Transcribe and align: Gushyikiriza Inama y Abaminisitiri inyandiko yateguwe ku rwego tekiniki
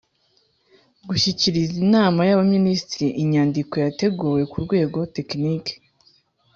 Gushyikiriza 1.07 1.75
Inama 1.85 2.19
y 2.27 2.31
Abaminisitiri 2.35 3.07
inyandiko 3.23 3.73
yateguwe 3.85 4.41
ku 4.51 4.57
rwego 4.65 4.97
tekiniki 5.15 5.73